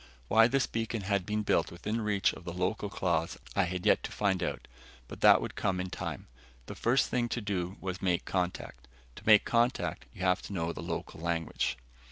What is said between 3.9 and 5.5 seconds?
to find out. But that